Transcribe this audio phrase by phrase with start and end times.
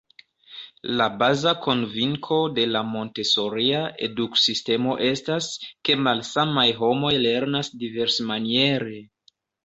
[0.99, 5.49] La baza konvinko de la Montesoria eduk-sistemo estas,
[5.89, 8.97] ke malsamaj homoj lernas diversmaniere.